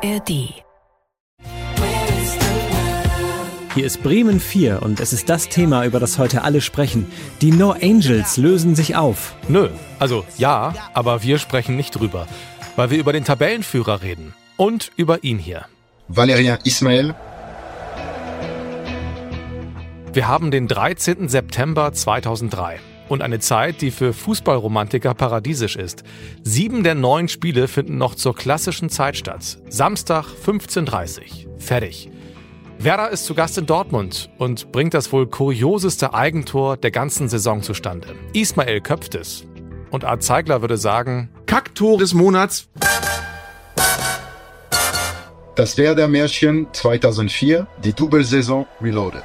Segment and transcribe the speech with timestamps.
[0.00, 0.62] ARD.
[3.74, 7.10] Hier ist Bremen 4 und es ist das Thema, über das heute alle sprechen.
[7.40, 9.34] Die No Angels lösen sich auf.
[9.48, 12.26] Nö, also ja, aber wir sprechen nicht drüber,
[12.76, 15.66] weil wir über den Tabellenführer reden und über ihn hier.
[16.08, 17.14] Valérien Ismaël.
[20.12, 21.28] Wir haben den 13.
[21.28, 22.78] September 2003
[23.08, 26.04] und eine Zeit, die für Fußballromantiker paradiesisch ist.
[26.42, 29.58] Sieben der neun Spiele finden noch zur klassischen Zeit statt.
[29.68, 31.58] Samstag 15.30 Uhr.
[31.58, 32.10] Fertig.
[32.78, 37.62] Werder ist zu Gast in Dortmund und bringt das wohl kurioseste Eigentor der ganzen Saison
[37.62, 38.08] zustande.
[38.32, 39.44] Ismail köpft es.
[39.90, 42.68] Und Art Zeigler würde sagen, Kacktor des Monats.
[45.56, 49.24] Das Werder-Märchen 2004, die Double-Saison Reloaded.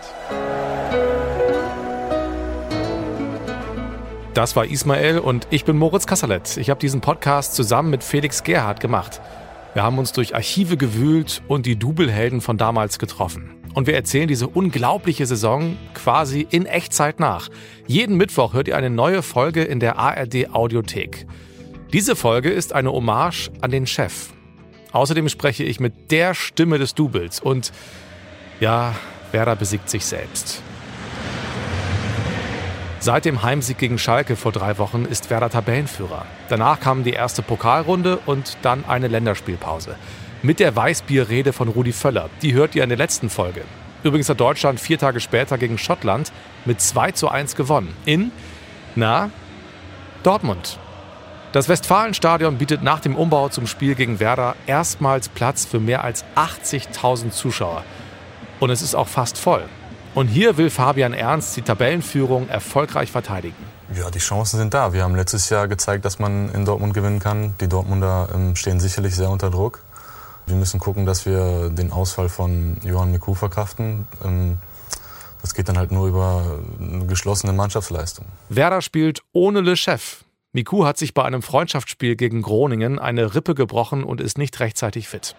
[4.34, 6.58] Das war Ismail und ich bin Moritz Kasserlet.
[6.58, 9.22] Ich habe diesen Podcast zusammen mit Felix Gerhardt gemacht.
[9.76, 13.52] Wir haben uns durch Archive gewühlt und die Double-Helden von damals getroffen.
[13.76, 17.50] Und wir erzählen diese unglaubliche Saison quasi in Echtzeit nach.
[17.86, 21.28] Jeden Mittwoch hört ihr eine neue Folge in der ARD Audiothek.
[21.92, 24.30] Diese Folge ist eine Hommage an den Chef.
[24.94, 27.72] Außerdem spreche ich mit der Stimme des Doubles und
[28.60, 28.96] ja,
[29.32, 30.64] Werder besiegt sich selbst.
[33.04, 36.26] Seit dem Heimsieg gegen Schalke vor drei Wochen ist Werder Tabellenführer.
[36.48, 39.98] Danach kam die erste Pokalrunde und dann eine Länderspielpause.
[40.42, 42.30] Mit der Weißbierrede von Rudi Völler.
[42.42, 43.66] Die hört ihr in der letzten Folge.
[44.04, 46.32] Übrigens hat Deutschland vier Tage später gegen Schottland
[46.64, 47.94] mit 2 zu 1 gewonnen.
[48.06, 48.32] In,
[48.96, 49.32] na,
[50.24, 50.80] Dortmund.
[51.52, 56.24] Das Westfalenstadion bietet nach dem Umbau zum Spiel gegen Werder erstmals Platz für mehr als
[56.38, 57.84] 80.000 Zuschauer.
[58.62, 59.66] Und es ist auch fast voll.
[60.16, 63.56] Und hier will Fabian Ernst die Tabellenführung erfolgreich verteidigen.
[63.96, 64.94] Ja, die Chancen sind da.
[64.94, 67.56] Wir haben letztes Jahr gezeigt, dass man in Dortmund gewinnen kann.
[67.60, 69.84] Die Dortmunder ähm, stehen sicherlich sehr unter Druck.
[70.46, 74.08] Wir müssen gucken, dass wir den Ausfall von Johann Miku verkraften.
[74.24, 74.58] Ähm,
[75.42, 78.26] das geht dann halt nur über eine geschlossene Mannschaftsleistung.
[78.50, 80.24] Werder spielt ohne Le Chef.
[80.52, 85.08] Miku hat sich bei einem Freundschaftsspiel gegen Groningen eine Rippe gebrochen und ist nicht rechtzeitig
[85.08, 85.36] fit.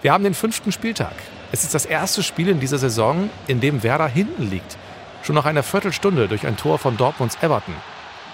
[0.00, 1.12] Wir haben den fünften Spieltag.
[1.52, 4.76] Es ist das erste Spiel in dieser Saison, in dem Werder hinten liegt.
[5.22, 7.74] Schon nach einer Viertelstunde durch ein Tor von Dortmunds Everton.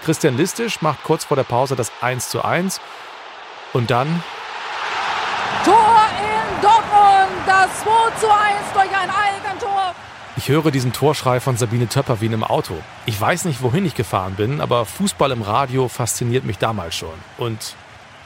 [0.03, 2.79] Christian Listisch macht kurz vor der Pause das 1 zu 1.
[3.73, 4.23] Und dann.
[5.65, 7.47] Tor in Dortmund!
[7.47, 7.89] Das 2
[8.19, 9.95] zu 1 durch ein Eigentor!
[10.37, 12.75] Ich höre diesen Torschrei von Sabine Töpper wie in einem Auto.
[13.07, 17.09] Ich weiß nicht, wohin ich gefahren bin, aber Fußball im Radio fasziniert mich damals schon.
[17.39, 17.75] Und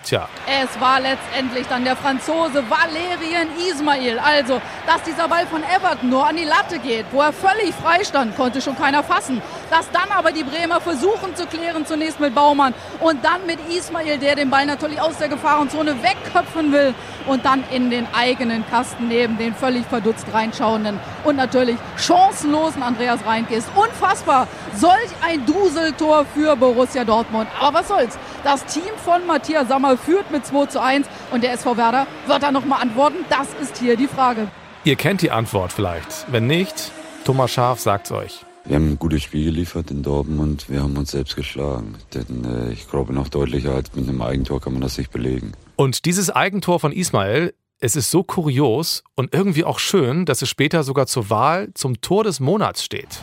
[0.03, 0.28] Tja.
[0.47, 4.19] Es war letztendlich dann der Franzose Valerien Ismail.
[4.19, 8.03] Also, dass dieser Ball von Everton nur an die Latte geht, wo er völlig frei
[8.03, 9.41] stand, konnte schon keiner fassen.
[9.72, 14.18] Dass dann aber die Bremer versuchen zu klären, zunächst mit Baumann und dann mit Ismail,
[14.18, 16.94] der den Ball natürlich aus der Gefahrenzone wegköpfen will
[17.26, 23.26] und dann in den eigenen Kasten neben den völlig verdutzt reinschauenden und natürlich chancenlosen Andreas
[23.26, 23.70] Reinke ist.
[23.74, 24.50] Unfassbar.
[24.76, 27.48] Solch ein Duseltor für Borussia Dortmund.
[27.58, 28.20] Aber was soll's?
[28.44, 32.44] Das Team von Matthias Sammer führt mit 2 zu 1 und der SV Werder wird
[32.44, 33.26] da nochmal antworten.
[33.30, 34.48] Das ist hier die Frage.
[34.84, 36.26] Ihr kennt die Antwort vielleicht.
[36.28, 36.92] Wenn nicht,
[37.24, 38.44] Thomas Scharf sagt's euch.
[38.66, 40.70] Wir haben ein gutes Spiel geliefert in Dortmund.
[40.70, 41.96] Wir haben uns selbst geschlagen.
[42.14, 45.54] Denn äh, ich glaube, noch deutlicher als mit einem Eigentor kann man das nicht belegen.
[45.76, 50.50] Und dieses Eigentor von Ismail, es ist so kurios und irgendwie auch schön, dass es
[50.50, 53.20] später sogar zur Wahl zum Tor des Monats steht.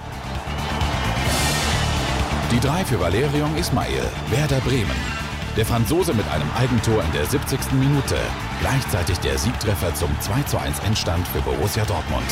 [2.51, 4.97] Die drei für Valerion Ismail, Werder Bremen.
[5.57, 7.59] Der Franzose mit einem Eigentor in der 70.
[7.73, 8.17] Minute.
[8.61, 12.27] Gleichzeitig der Siegtreffer zum 2:1 Endstand für Borussia Dortmund.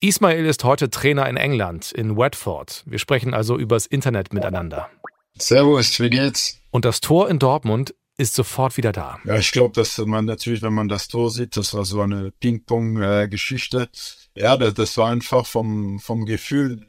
[0.00, 2.82] Ismail ist heute Trainer in England, in Watford.
[2.86, 4.90] Wir sprechen also übers Internet miteinander.
[5.38, 6.60] Servus, wie geht's?
[6.70, 9.18] Und das Tor in Dortmund ist sofort wieder da.
[9.24, 12.30] Ja, ich glaube, dass man natürlich, wenn man das Tor sieht, das war so eine
[12.30, 13.88] Ping-Pong-Geschichte.
[14.34, 16.86] Ja, das, das war einfach vom, vom Gefühl,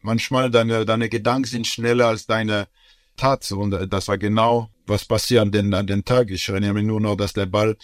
[0.00, 2.66] manchmal deine, deine Gedanken sind schneller als deine
[3.16, 3.50] Tat.
[3.52, 6.30] Und das war genau, was passiert an den, an den Tag.
[6.30, 7.76] Ich erinnere mich nur noch, dass der Ball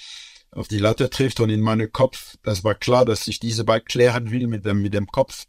[0.51, 3.81] auf die Latte trifft und in meinem Kopf, das war klar, dass ich diese Ball
[3.81, 5.45] klären will mit dem, mit dem Kopf.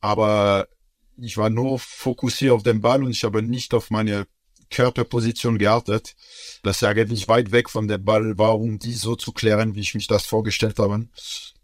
[0.00, 0.68] Aber
[1.16, 4.26] ich war nur fokussiert auf den Ball und ich habe nicht auf meine
[4.70, 6.14] Körperposition geachtet,
[6.62, 9.80] dass er eigentlich weit weg von der Ball war, um die so zu klären, wie
[9.80, 11.08] ich mich das vorgestellt habe.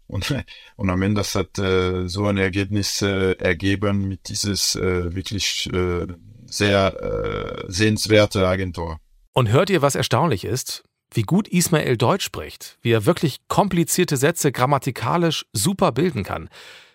[0.07, 0.35] Und,
[0.75, 5.69] und am Ende das hat äh, so ein Ergebnis äh, ergeben mit dieses äh, wirklich
[5.73, 6.07] äh,
[6.45, 8.99] sehr äh, sehenswerte Agentur.
[9.33, 10.83] Und hört ihr, was erstaunlich ist?
[11.13, 16.49] Wie gut Ismail Deutsch spricht, wie er wirklich komplizierte Sätze grammatikalisch super bilden kann.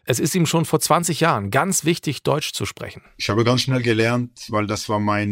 [0.05, 3.03] Es ist ihm schon vor 20 Jahren ganz wichtig, Deutsch zu sprechen.
[3.19, 5.31] Ich habe ganz schnell gelernt, weil das war mein,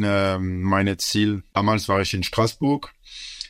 [0.62, 1.42] meine Ziel.
[1.52, 2.92] Damals war ich in Straßburg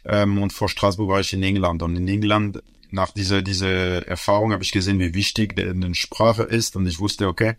[0.06, 1.82] Ähm, und vor Straßburg war ich in England.
[1.82, 2.62] Und in England,
[2.92, 6.76] nach dieser, dieser Erfahrung, habe ich gesehen, wie wichtig die Sprache ist.
[6.76, 7.54] Und ich wusste, okay,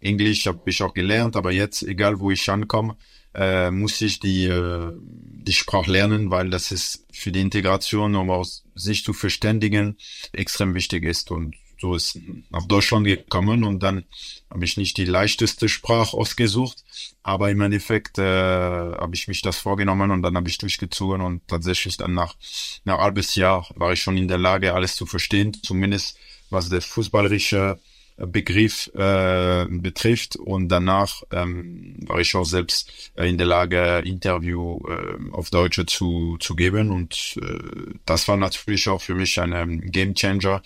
[0.00, 2.96] Englisch habe ich auch gelernt, aber jetzt, egal wo ich ankomme,
[3.34, 8.30] äh, muss ich die, äh, die Sprache lernen, weil das ist für die Integration, um
[8.30, 9.96] aus sich zu verständigen,
[10.32, 11.30] extrem wichtig ist.
[11.30, 12.16] Und so ist
[12.50, 14.04] nach Deutschland gekommen und dann
[14.48, 16.84] habe ich nicht die leichteste Sprache ausgesucht,
[17.24, 21.46] aber im Endeffekt äh, habe ich mich das vorgenommen und dann habe ich durchgezogen und
[21.48, 22.36] tatsächlich dann nach
[22.84, 26.16] nach halbes Jahr war ich schon in der Lage, alles zu verstehen, zumindest
[26.50, 27.80] was das fußballerische
[28.16, 30.36] Begriff äh, betrifft.
[30.36, 35.86] Und danach ähm, war ich auch selbst äh, in der Lage, Interview äh, auf Deutsche
[35.86, 36.90] zu, zu geben.
[36.90, 40.62] Und äh, das war natürlich auch für mich ein Game Changer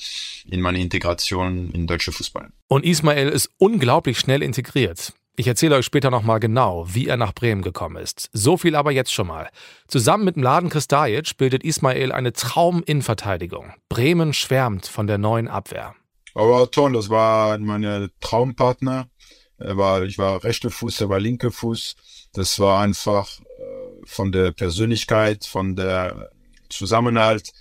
[0.49, 2.51] in meiner Integration in deutsche Fußball.
[2.69, 5.13] Und Ismail ist unglaublich schnell integriert.
[5.39, 8.31] Ich erzähle euch später nochmal genau, wie er nach Bremen gekommen ist.
[8.33, 9.51] So viel aber jetzt schon mal.
[9.87, 13.75] Zusammen mit Mladen Kristajic bildet Ismail eine Traum-Innenverteidigung.
[13.91, 15.95] Bremen schwärmt von der neuen Abwehr.
[16.37, 19.09] Aber Ton, das war meine Traumpartner.
[19.57, 21.97] Er war, ich war rechter Fuß, er war linker Fuß.
[22.35, 26.31] Das war einfach äh, von der Persönlichkeit, von der
[26.69, 27.55] Zusammenhalt,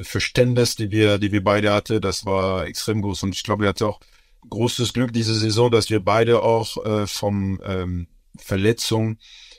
[0.00, 3.24] Verständnis, die wir, die wir beide hatten, das war extrem groß.
[3.24, 4.00] Und ich glaube, er hatte auch
[4.48, 8.06] großes Glück diese Saison, dass wir beide auch äh, vom ähm,
[8.38, 9.18] Verletzung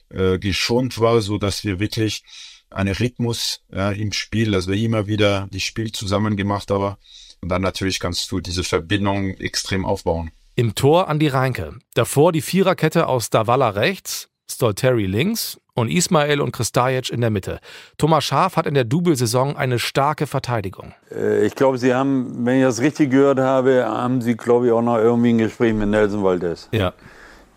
[0.10, 2.24] äh, geschont war, so dass wir wirklich
[2.72, 6.96] einen Rhythmus ja, im Spiel, dass wir immer wieder die Spiel zusammen gemacht haben
[7.44, 10.32] und dann natürlich kannst du diese Verbindung extrem aufbauen.
[10.56, 11.74] Im Tor an die Reinke.
[11.94, 17.60] Davor die Viererkette aus Davala rechts, Stolteri links und Ismail und Kristajic in der Mitte.
[17.98, 20.94] Thomas Schaaf hat in der Double-Saison eine starke Verteidigung.
[21.12, 24.72] Äh, ich glaube, Sie haben, wenn ich das richtig gehört habe, haben Sie, glaube ich,
[24.72, 26.70] auch noch irgendwie ein Gespräch mit Nelson Valdez.
[26.72, 26.94] Ja.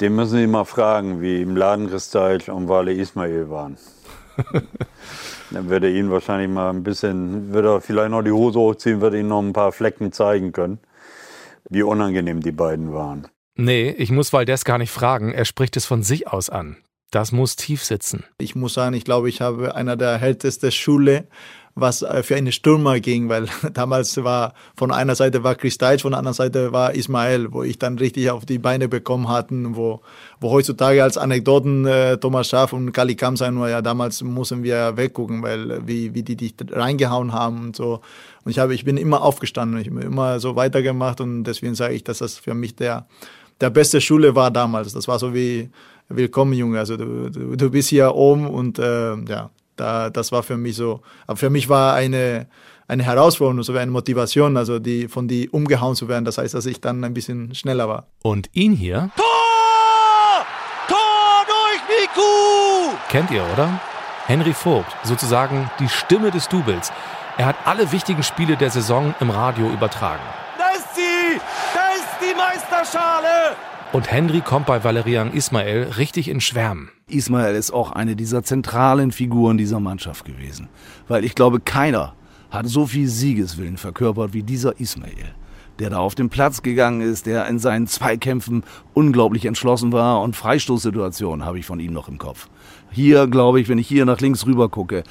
[0.00, 3.76] Den müssen Sie mal fragen, wie im Laden Kristajic und Wale Ismail waren.
[5.50, 9.00] Dann würde er Ihnen wahrscheinlich mal ein bisschen, würde er vielleicht noch die Hose hochziehen,
[9.00, 10.78] würde Ihnen noch ein paar Flecken zeigen können,
[11.68, 13.28] wie unangenehm die beiden waren.
[13.54, 15.32] Nee, ich muss Valdez gar nicht fragen.
[15.32, 16.76] Er spricht es von sich aus an.
[17.10, 18.24] Das muss tief sitzen.
[18.38, 21.28] Ich muss sagen, ich glaube, ich habe einer der ältesten Schule
[21.76, 26.12] was äh, für eine Stürmer ging, weil damals war von einer Seite war Deitch, von
[26.12, 30.00] der anderen Seite war Ismael, wo ich dann richtig auf die Beine bekommen hatten, wo,
[30.40, 34.62] wo heutzutage als Anekdoten äh, Thomas Schaaf und Kali Kam sein nur, ja, damals mussten
[34.62, 38.00] wir weggucken, weil äh, wie, wie die dich reingehauen haben und so.
[38.44, 41.94] Und ich habe, ich bin immer aufgestanden, ich bin immer so weitergemacht und deswegen sage
[41.94, 43.06] ich, dass das für mich der,
[43.60, 44.94] der beste Schule war damals.
[44.94, 45.68] Das war so wie,
[46.08, 50.42] willkommen Junge, also du, du, du bist hier oben und äh, ja, da, das war
[50.42, 52.46] für mich so, aber für mich war eine,
[52.88, 56.24] eine Herausforderung, so eine Motivation, also die, von die umgehauen zu werden.
[56.24, 58.06] Das heißt, dass ich dann ein bisschen schneller war.
[58.22, 59.10] Und ihn hier?
[59.16, 60.46] Tor!
[60.88, 62.96] Tor durch Miku!
[63.08, 63.80] Kennt ihr, oder?
[64.26, 66.92] Henry Vogt, sozusagen die Stimme des Doubles.
[67.38, 70.22] Er hat alle wichtigen Spiele der Saison im Radio übertragen.
[70.58, 71.40] Da ist sie!
[71.74, 73.56] Da ist die Meisterschale!
[73.92, 76.90] Und Henry kommt bei Valerian Ismail richtig in Schwärmen.
[77.08, 80.68] Ismail ist auch eine dieser zentralen Figuren dieser Mannschaft gewesen.
[81.06, 82.14] Weil ich glaube, keiner
[82.50, 85.34] hat so viel Siegeswillen verkörpert wie dieser Ismail.
[85.78, 90.34] Der da auf den Platz gegangen ist, der in seinen Zweikämpfen unglaublich entschlossen war und
[90.34, 92.48] Freistoßsituationen habe ich von ihm noch im Kopf.
[92.90, 95.04] Hier, glaube ich, wenn ich hier nach links rüber gucke,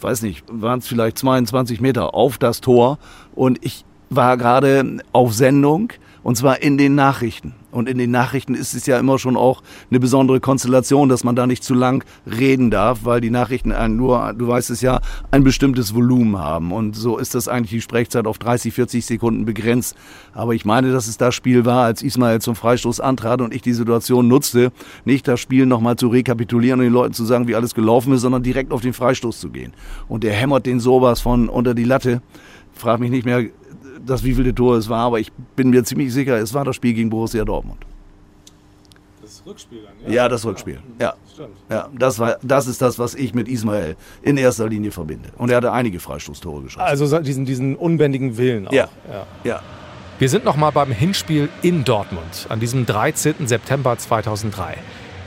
[0.00, 2.98] weiß nicht, waren es vielleicht 22 Meter auf das Tor
[3.34, 7.54] und ich war gerade auf Sendung und zwar in den Nachrichten.
[7.72, 11.34] Und in den Nachrichten ist es ja immer schon auch eine besondere Konstellation, dass man
[11.34, 15.00] da nicht zu lang reden darf, weil die Nachrichten nur, du weißt es ja,
[15.30, 16.70] ein bestimmtes Volumen haben.
[16.70, 19.96] Und so ist das eigentlich die Sprechzeit auf 30, 40 Sekunden begrenzt.
[20.34, 23.62] Aber ich meine, dass es das Spiel war, als Ismail zum Freistoß antrat und ich
[23.62, 24.70] die Situation nutzte,
[25.06, 28.20] nicht das Spiel nochmal zu rekapitulieren und den Leuten zu sagen, wie alles gelaufen ist,
[28.20, 29.72] sondern direkt auf den Freistoß zu gehen.
[30.08, 32.20] Und der hämmert den sowas von unter die Latte.
[32.74, 33.44] Frag mich nicht mehr,
[34.04, 36.94] das wievielte Tor es war, aber ich bin mir ziemlich sicher, es war das Spiel
[36.94, 37.78] gegen Borussia Dortmund.
[39.20, 40.22] Das Rückspiel dann, ja?
[40.22, 40.80] Ja, das Rückspiel.
[41.00, 41.14] Ja.
[41.70, 45.30] Ja, das, war, das ist das, was ich mit Ismael in erster Linie verbinde.
[45.38, 46.84] Und er hatte einige Freistoßtore geschossen.
[46.84, 48.72] Also diesen, diesen unbändigen Willen auch.
[48.72, 48.88] Ja.
[49.10, 49.26] ja.
[49.44, 49.62] ja.
[50.18, 53.46] Wir sind noch mal beim Hinspiel in Dortmund an diesem 13.
[53.46, 54.76] September 2003.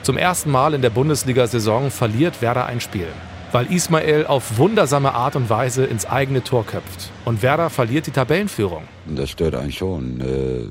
[0.04, 3.08] Zum ersten Mal in der Bundesliga-Saison verliert Werder ein Spiel
[3.56, 7.10] weil Ismail auf wundersame Art und Weise ins eigene Tor köpft.
[7.24, 8.84] Und Werder verliert die Tabellenführung.
[9.08, 10.20] Das stört einen schon.
[10.20, 10.68] Äh,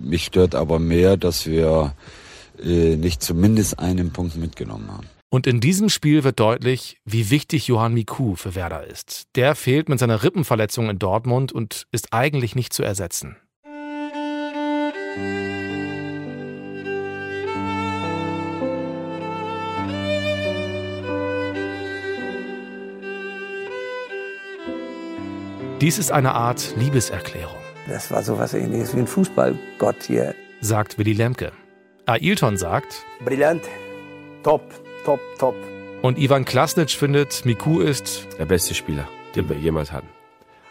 [0.00, 1.96] mich stört aber mehr, dass wir
[2.62, 5.08] äh, nicht zumindest einen Punkt mitgenommen haben.
[5.30, 9.24] Und in diesem Spiel wird deutlich, wie wichtig Johann Miku für Werder ist.
[9.34, 13.36] Der fehlt mit seiner Rippenverletzung in Dortmund und ist eigentlich nicht zu ersetzen.
[25.80, 27.56] Dies ist eine Art Liebeserklärung.
[27.88, 30.34] Das war so was ähnliches wie ein Fußballgott hier.
[30.60, 31.52] Sagt Willy Lemke.
[32.04, 33.02] Ailton sagt.
[33.24, 33.62] Brillant.
[34.42, 34.60] Top,
[35.06, 35.54] top, top.
[36.02, 38.28] Und Ivan Klasnic findet, Miku ist.
[38.38, 40.08] Der beste Spieler, den wir jemals hatten.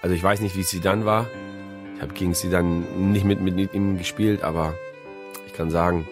[0.04, 1.26] Also ich weiß nicht, wie sie dann war.
[1.96, 4.76] Ich habe gegen sie dann nicht mit, mit ihm gespielt, aber
[5.48, 6.08] ich kann sagen,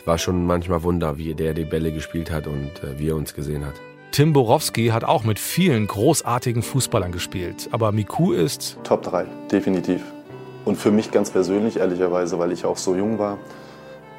[0.00, 3.16] es war schon manchmal Wunder, wie der die Bälle gespielt hat und äh, wie er
[3.16, 3.74] uns gesehen hat.
[4.12, 10.02] Tim Borowski hat auch mit vielen großartigen Fußballern gespielt, aber Miku ist Top 3, definitiv.
[10.64, 13.38] Und für mich ganz persönlich, ehrlicherweise, weil ich auch so jung war,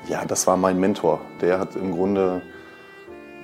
[0.07, 1.19] ja, das war mein Mentor.
[1.41, 2.41] Der hat im Grunde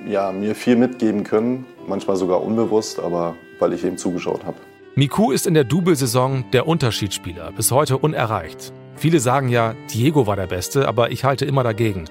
[0.07, 4.57] ja, mir viel mitgeben können, manchmal sogar unbewusst, aber weil ich eben zugeschaut habe.
[4.95, 8.71] Miku ist in der Double-Saison der Unterschiedsspieler, bis heute unerreicht.
[8.95, 12.05] Viele sagen ja, Diego war der Beste, aber ich halte immer dagegen.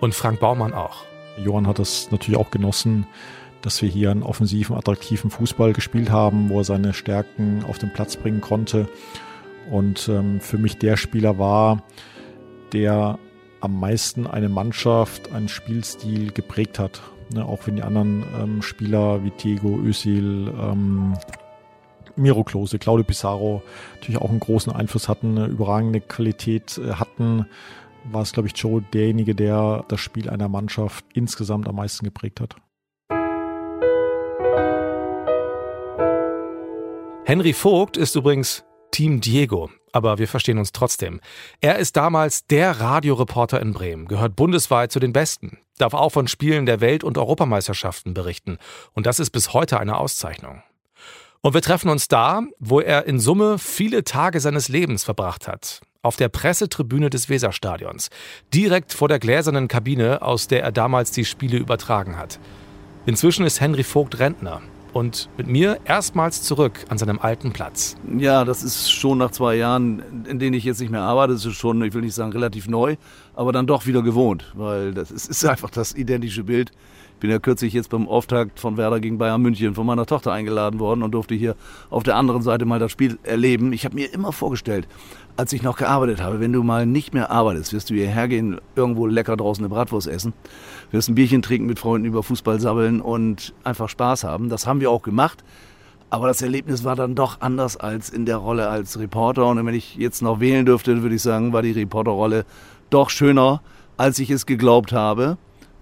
[0.00, 1.04] Und Frank Baumann auch.
[1.36, 3.06] Johann hat es natürlich auch genossen,
[3.64, 7.92] dass wir hier einen offensiven, attraktiven Fußball gespielt haben, wo er seine Stärken auf den
[7.92, 8.88] Platz bringen konnte.
[9.70, 11.82] Und ähm, für mich der Spieler war,
[12.74, 13.18] der
[13.60, 17.00] am meisten eine Mannschaft, einen Spielstil geprägt hat.
[17.32, 21.14] Ne, auch wenn die anderen ähm, Spieler wie Diego, Özil, ähm,
[22.16, 23.62] Miro Klose, Claudio Pizarro
[23.94, 27.46] natürlich auch einen großen Einfluss hatten, eine überragende Qualität äh, hatten,
[28.04, 32.42] war es, glaube ich, Joe derjenige, der das Spiel einer Mannschaft insgesamt am meisten geprägt
[32.42, 32.56] hat.
[37.26, 41.22] Henry Vogt ist übrigens Team Diego, aber wir verstehen uns trotzdem.
[41.62, 46.28] Er ist damals der Radioreporter in Bremen, gehört bundesweit zu den Besten, darf auch von
[46.28, 48.58] Spielen der Welt- und Europameisterschaften berichten.
[48.92, 50.62] Und das ist bis heute eine Auszeichnung.
[51.40, 55.80] Und wir treffen uns da, wo er in Summe viele Tage seines Lebens verbracht hat.
[56.02, 58.10] Auf der Pressetribüne des Weserstadions.
[58.52, 62.38] Direkt vor der gläsernen Kabine, aus der er damals die Spiele übertragen hat.
[63.06, 64.60] Inzwischen ist Henry Vogt Rentner
[64.94, 67.96] und mit mir erstmals zurück an seinem alten Platz.
[68.16, 71.52] Ja, das ist schon nach zwei Jahren, in denen ich jetzt nicht mehr arbeite, ist
[71.52, 72.96] schon, ich will nicht sagen relativ neu,
[73.34, 76.70] aber dann doch wieder gewohnt, weil das ist, ist einfach das identische Bild
[77.24, 80.78] bin ja kürzlich jetzt beim Auftakt von Werder gegen Bayern München von meiner Tochter eingeladen
[80.78, 81.56] worden und durfte hier
[81.88, 83.72] auf der anderen Seite mal das Spiel erleben.
[83.72, 84.86] Ich habe mir immer vorgestellt,
[85.34, 88.60] als ich noch gearbeitet habe, wenn du mal nicht mehr arbeitest, wirst du hierher gehen,
[88.76, 90.34] irgendwo lecker draußen eine Bratwurst essen,
[90.90, 94.50] wirst ein Bierchen trinken mit Freunden über Fußball sabbeln und einfach Spaß haben.
[94.50, 95.42] Das haben wir auch gemacht.
[96.10, 99.46] Aber das Erlebnis war dann doch anders als in der Rolle als Reporter.
[99.46, 102.44] Und wenn ich jetzt noch wählen dürfte, würde ich sagen, war die Reporterrolle
[102.90, 103.62] doch schöner,
[103.96, 105.38] als ich es geglaubt habe.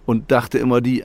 [0.07, 1.05] Und dachte immer, die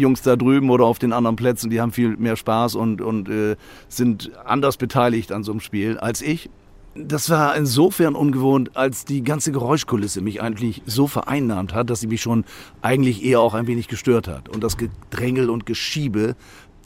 [0.00, 3.28] Jungs da drüben oder auf den anderen Plätzen, die haben viel mehr Spaß und, und
[3.28, 3.56] äh,
[3.88, 6.50] sind anders beteiligt an so einem Spiel als ich.
[6.94, 12.06] Das war insofern ungewohnt, als die ganze Geräuschkulisse mich eigentlich so vereinnahmt hat, dass sie
[12.06, 12.44] mich schon
[12.80, 14.48] eigentlich eher auch ein wenig gestört hat.
[14.48, 16.36] Und das Gedrängel und Geschiebe,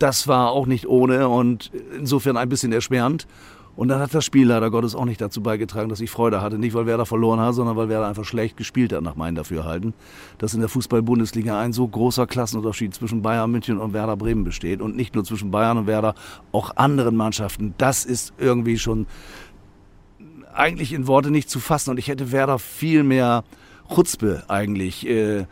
[0.00, 3.28] das war auch nicht ohne und insofern ein bisschen erschwerend.
[3.76, 6.58] Und dann hat das Spiel leider Gottes auch nicht dazu beigetragen, dass ich Freude hatte.
[6.58, 9.94] Nicht, weil Werder verloren hat, sondern weil Werder einfach schlecht gespielt hat, nach meinem Dafürhalten.
[10.38, 14.80] Dass in der Fußball-Bundesliga ein so großer Klassenunterschied zwischen Bayern München und Werder Bremen besteht.
[14.82, 16.14] Und nicht nur zwischen Bayern und Werder,
[16.52, 17.74] auch anderen Mannschaften.
[17.78, 19.06] Das ist irgendwie schon
[20.52, 21.90] eigentlich in Worte nicht zu fassen.
[21.90, 23.44] Und ich hätte Werder viel mehr
[23.94, 25.46] Chutzpe eigentlich äh,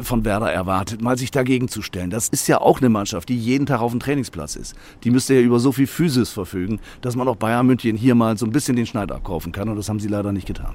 [0.00, 2.10] von Werder erwartet, mal sich dagegen zu stellen.
[2.10, 4.74] Das ist ja auch eine Mannschaft, die jeden Tag auf dem Trainingsplatz ist.
[5.04, 8.36] Die müsste ja über so viel Physis verfügen, dass man auch Bayern München hier mal
[8.36, 9.68] so ein bisschen den Schneid abkaufen kann.
[9.68, 10.74] Und das haben sie leider nicht getan.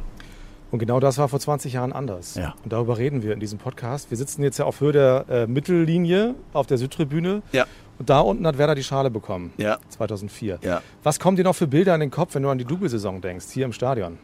[0.72, 2.36] Und genau das war vor 20 Jahren anders.
[2.36, 2.54] Ja.
[2.64, 4.12] Und darüber reden wir in diesem Podcast.
[4.12, 7.42] Wir sitzen jetzt ja auf Höhe der äh, Mittellinie auf der Südtribüne.
[7.52, 7.66] Ja.
[7.98, 9.52] Und da unten hat Werder die Schale bekommen.
[9.58, 9.80] Ja.
[9.90, 10.60] 2004.
[10.62, 10.82] Ja.
[11.04, 13.48] Was kommt dir noch für Bilder in den Kopf, wenn du an die Double-Saison denkst,
[13.52, 14.18] hier im Stadion?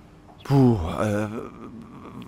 [0.46, 1.28] Puh, äh,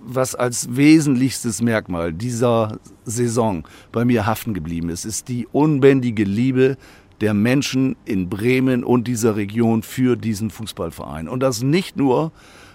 [0.04, 6.76] was als wesentlichstes Merkmal dieser Saison bei mir haften geblieben ist, ist die unbändige Liebe
[7.20, 11.28] der Menschen in Bremen und dieser Region für diesen Fußballverein.
[11.28, 12.32] Und das nicht nur,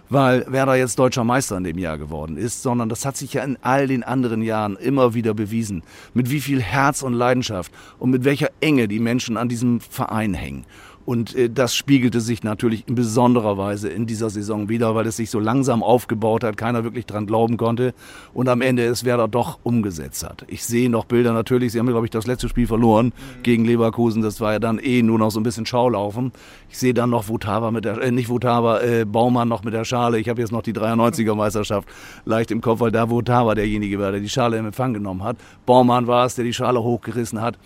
[0.10, 3.44] weil Werder jetzt deutscher Meister in dem Jahr geworden ist, sondern das hat sich ja
[3.44, 5.84] in all den anderen Jahren immer wieder bewiesen,
[6.14, 7.70] mit wie viel Herz und Leidenschaft
[8.00, 10.66] und mit welcher Enge die Menschen an diesem Verein hängen.
[11.06, 15.18] Und äh, das spiegelte sich natürlich in besonderer Weise in dieser Saison wieder, weil es
[15.18, 17.94] sich so langsam aufgebaut hat, keiner wirklich dran glauben konnte
[18.34, 20.46] und am Ende es Werder doch umgesetzt hat.
[20.48, 23.12] Ich sehe noch Bilder natürlich, sie haben, glaube ich, das letzte Spiel verloren
[23.44, 26.32] gegen Leverkusen, das war ja dann eh nur noch so ein bisschen Schaulaufen.
[26.70, 29.86] Ich sehe dann noch Votava mit der, äh, nicht Votava, äh, Baumann noch mit der
[29.86, 30.20] Schale.
[30.20, 31.88] Ich habe jetzt noch die 93er Meisterschaft
[32.26, 35.38] leicht im Kopf, weil da Votava derjenige war, der die Schale im Empfang genommen hat.
[35.66, 37.58] Baumann war es, der die Schale hochgerissen hat.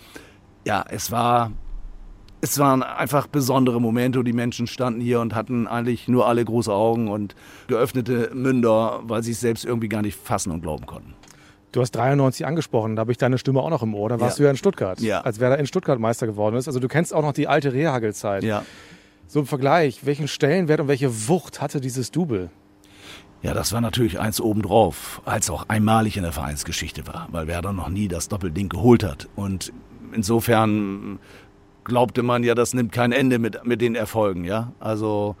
[0.64, 1.52] Ja, es war
[2.40, 6.44] es waren einfach besondere Momente und die Menschen standen hier und hatten eigentlich nur alle
[6.44, 7.34] große Augen und
[7.66, 11.14] geöffnete Münder, weil sie es selbst irgendwie gar nicht fassen und glauben konnten.
[11.72, 14.08] Du hast 93 angesprochen, da habe ich deine Stimme auch noch im Ohr.
[14.08, 14.42] Da warst ja.
[14.42, 15.20] du ja in Stuttgart, ja.
[15.20, 16.66] als Werder in Stuttgart Meister geworden ist.
[16.66, 18.42] Also du kennst auch noch die alte Rehagel-Zeit.
[18.42, 18.64] Ja.
[19.26, 22.50] So im Vergleich, welchen Stellenwert und welche Wucht hatte dieses Double?
[23.42, 27.72] Ja, das war natürlich eins obendrauf, als auch einmalig in der Vereinsgeschichte war, weil Werder
[27.72, 29.28] noch nie das Doppelding geholt hat.
[29.36, 29.72] Und
[30.12, 31.18] insofern
[31.88, 34.72] glaubte man ja, das nimmt kein Ende mit, mit den Erfolgen, ja.
[34.78, 35.34] Also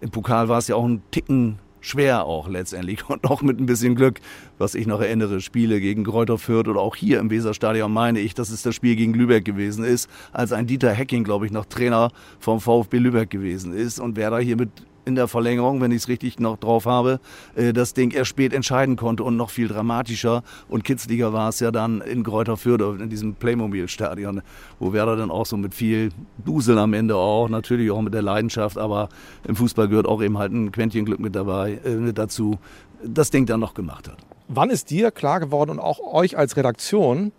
[0.00, 3.66] im Pokal war es ja auch ein Ticken schwer auch letztendlich und auch mit ein
[3.66, 4.20] bisschen Glück,
[4.58, 8.34] was ich noch erinnere, Spiele gegen Kräuter Fürth oder auch hier im Weserstadion meine ich,
[8.34, 11.66] dass es das Spiel gegen Lübeck gewesen ist, als ein Dieter Hecking, glaube ich, noch
[11.66, 14.70] Trainer vom VfB Lübeck gewesen ist und wer da hier mit
[15.04, 17.20] in der Verlängerung, wenn ich es richtig noch drauf habe,
[17.54, 21.60] äh, das Ding erst spät entscheiden konnte und noch viel dramatischer und kitzliger war es
[21.60, 24.42] ja dann in Kräuter Fürth, in diesem Playmobil-Stadion,
[24.78, 26.10] wo Werder dann auch so mit viel
[26.44, 29.08] Dusel am Ende auch, natürlich auch mit der Leidenschaft, aber
[29.46, 32.58] im Fußball gehört auch eben halt ein Quäntchen Glück mit dabei, äh, mit dazu,
[33.04, 34.18] das Ding dann noch gemacht hat.
[34.48, 37.32] Wann ist dir klar geworden und auch euch als Redaktion,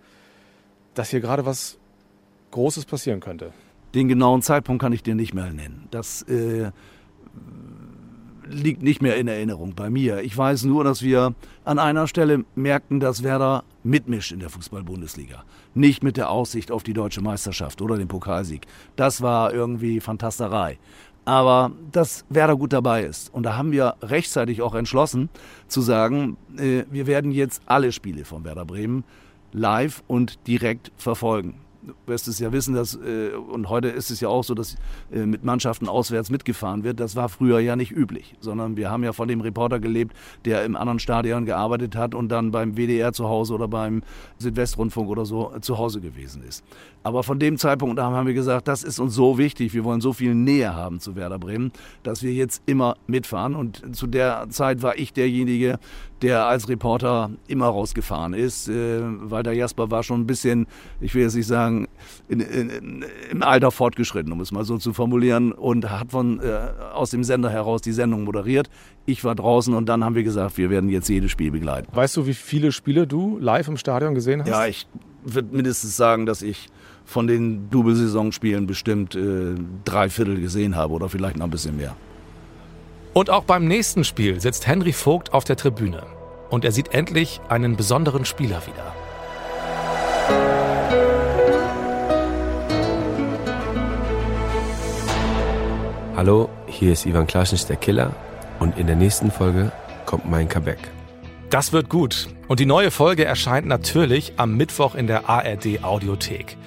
[0.94, 1.78] dass hier gerade was
[2.52, 3.52] Großes passieren könnte?
[3.94, 5.88] Den genauen Zeitpunkt kann ich dir nicht mehr nennen.
[5.92, 6.72] Das äh,
[8.48, 10.22] liegt nicht mehr in Erinnerung bei mir.
[10.22, 15.44] Ich weiß nur, dass wir an einer Stelle merkten, dass Werder mitmischt in der Fußball-Bundesliga.
[15.74, 18.66] Nicht mit der Aussicht auf die deutsche Meisterschaft oder den Pokalsieg.
[18.96, 20.78] Das war irgendwie Fantasterei.
[21.26, 23.34] Aber dass Werder gut dabei ist.
[23.34, 25.30] Und da haben wir rechtzeitig auch entschlossen
[25.68, 29.04] zu sagen, äh, wir werden jetzt alle Spiele von Werder Bremen
[29.52, 31.65] live und direkt verfolgen
[32.06, 34.76] wirst es ja wissen, dass, äh, und heute ist es ja auch so, dass
[35.12, 37.00] äh, mit Mannschaften auswärts mitgefahren wird.
[37.00, 40.16] Das war früher ja nicht üblich, sondern wir haben ja von dem Reporter gelebt,
[40.46, 44.04] der im anderen Stadion gearbeitet hat und dann beim WDR zu Hause oder beim
[44.38, 46.64] Südwestrundfunk oder so äh, zu Hause gewesen ist.
[47.04, 50.02] Aber von dem Zeitpunkt an haben wir gesagt, das ist uns so wichtig, wir wollen
[50.02, 53.56] so viel Nähe haben zu Werder Bremen, dass wir jetzt immer mitfahren.
[53.56, 55.78] Und zu der Zeit war ich derjenige,
[56.26, 60.66] der als Reporter immer rausgefahren ist, äh, weil der Jasper war schon ein bisschen,
[61.00, 61.88] ich will jetzt nicht sagen,
[62.28, 66.40] in, in, in, im Alter fortgeschritten, um es mal so zu formulieren, und hat von
[66.40, 68.72] äh, aus dem Sender heraus die Sendung moderiert.
[69.06, 71.96] Ich war draußen und dann haben wir gesagt, wir werden jetzt jedes Spiel begleiten.
[71.96, 74.50] Weißt du, wie viele Spiele du live im Stadion gesehen hast?
[74.50, 74.88] Ja, ich
[75.24, 76.70] würde mindestens sagen, dass ich
[77.06, 81.96] von den Double-Saisonspielen bestimmt äh, drei Viertel gesehen habe oder vielleicht noch ein bisschen mehr.
[83.14, 86.15] Und auch beim nächsten Spiel sitzt Henry Vogt auf der Tribüne.
[86.50, 88.94] Und er sieht endlich einen besonderen Spieler wieder.
[96.16, 98.14] Hallo, hier ist Ivan Klaschnitz, der Killer.
[98.60, 99.72] Und in der nächsten Folge
[100.06, 100.80] kommt mein Comeback.
[101.50, 102.30] Das wird gut.
[102.48, 106.58] Und die neue Folge erscheint natürlich am Mittwoch in der ARD Audiothek.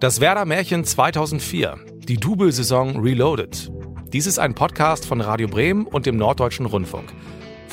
[0.00, 3.72] Das Werder Märchen 2004, die Double-Saison Reloaded.
[4.12, 7.12] Dies ist ein Podcast von Radio Bremen und dem Norddeutschen Rundfunk.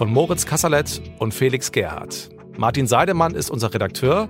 [0.02, 2.32] Von Moritz Kasserlet und Felix Gerhardt.
[2.58, 4.30] Martin Seidemann ist unser Redakteur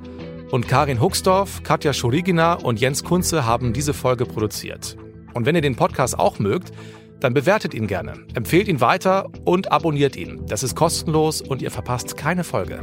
[0.52, 4.98] und Karin Huxdorf, Katja Schorigina und Jens Kunze haben diese Folge produziert.
[5.34, 6.74] Und wenn ihr den Podcast auch mögt,
[7.22, 10.46] dann bewertet ihn gerne, empfehlt ihn weiter und abonniert ihn.
[10.46, 12.82] Das ist kostenlos und ihr verpasst keine Folge.